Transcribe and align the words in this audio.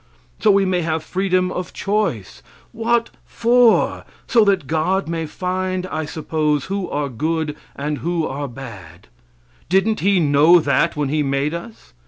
So 0.39 0.49
we 0.49 0.65
may 0.65 0.81
have 0.81 1.03
freedom 1.03 1.51
of 1.51 1.73
choice. 1.73 2.41
What 2.71 3.11
for? 3.23 4.03
So 4.25 4.43
that 4.45 4.65
God 4.65 5.07
may 5.07 5.27
find, 5.27 5.85
I 5.85 6.05
suppose, 6.05 6.65
who 6.65 6.89
are 6.89 7.07
good 7.07 7.55
and 7.75 7.99
who 7.99 8.25
are 8.25 8.47
bad. 8.47 9.09
Didn't 9.69 9.99
He 9.99 10.19
know 10.19 10.59
that 10.59 10.95
when 10.95 11.09
He 11.09 11.21
made 11.21 11.53
us? 11.53 11.93